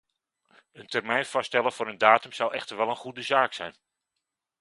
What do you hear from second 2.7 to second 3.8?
wel een goede zaak zijn.